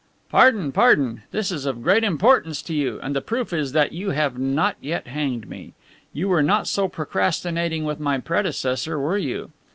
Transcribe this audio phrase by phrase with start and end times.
[0.31, 1.21] "Pardon, pardon.
[1.29, 4.75] This is of great importance to you and the proof is that you have not
[4.81, 5.73] yet hanged me.
[6.11, 9.51] You were not so procrastinating with my predecessor, were you?